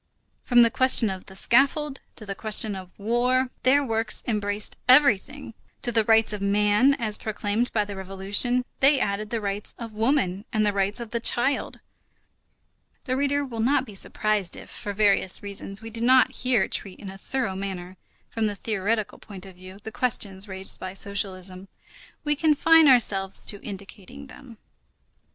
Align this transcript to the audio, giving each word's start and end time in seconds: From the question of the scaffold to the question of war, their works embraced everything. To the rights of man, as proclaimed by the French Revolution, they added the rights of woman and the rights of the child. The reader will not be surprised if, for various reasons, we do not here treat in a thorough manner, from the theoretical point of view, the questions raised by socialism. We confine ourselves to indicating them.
From 0.43 0.63
the 0.63 0.71
question 0.71 1.11
of 1.11 1.27
the 1.27 1.35
scaffold 1.35 1.99
to 2.15 2.25
the 2.25 2.33
question 2.33 2.75
of 2.75 2.97
war, 2.97 3.51
their 3.61 3.83
works 3.85 4.23
embraced 4.25 4.79
everything. 4.89 5.53
To 5.83 5.91
the 5.91 6.03
rights 6.03 6.33
of 6.33 6.41
man, 6.41 6.95
as 6.95 7.19
proclaimed 7.19 7.71
by 7.71 7.85
the 7.85 7.93
French 7.93 7.97
Revolution, 8.07 8.65
they 8.79 8.99
added 8.99 9.29
the 9.29 9.39
rights 9.39 9.75
of 9.77 9.93
woman 9.93 10.43
and 10.51 10.65
the 10.65 10.73
rights 10.73 10.99
of 10.99 11.11
the 11.11 11.19
child. 11.19 11.81
The 13.03 13.15
reader 13.15 13.45
will 13.45 13.59
not 13.59 13.85
be 13.85 13.93
surprised 13.93 14.55
if, 14.55 14.71
for 14.71 14.91
various 14.91 15.43
reasons, 15.43 15.83
we 15.83 15.91
do 15.91 16.01
not 16.01 16.31
here 16.31 16.67
treat 16.67 16.97
in 16.97 17.11
a 17.11 17.17
thorough 17.19 17.55
manner, 17.55 17.95
from 18.27 18.47
the 18.47 18.55
theoretical 18.55 19.19
point 19.19 19.45
of 19.45 19.53
view, 19.53 19.77
the 19.83 19.91
questions 19.91 20.47
raised 20.47 20.79
by 20.79 20.95
socialism. 20.95 21.67
We 22.23 22.35
confine 22.35 22.87
ourselves 22.87 23.45
to 23.45 23.61
indicating 23.63 24.25
them. 24.25 24.57